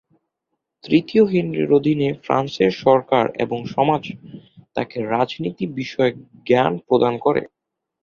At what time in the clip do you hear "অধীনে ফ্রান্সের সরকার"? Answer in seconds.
1.73-3.25